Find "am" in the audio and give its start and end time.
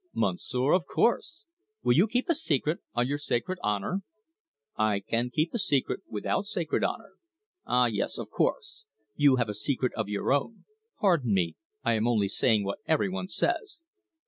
11.93-12.07